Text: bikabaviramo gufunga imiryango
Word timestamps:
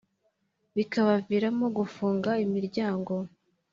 bikabaviramo 0.75 1.65
gufunga 1.77 2.31
imiryango 2.45 3.13